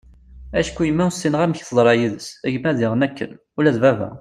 acku 0.59 0.81
yemma 0.85 1.03
ur 1.07 1.13
ssineγ 1.13 1.41
amek 1.45 1.61
teḍṛa 1.63 1.93
yid-s, 1.99 2.27
gma 2.53 2.71
diγen 2.77 3.05
akken, 3.07 3.31
ula 3.57 3.71
d 3.75 3.77
baba 3.83 4.09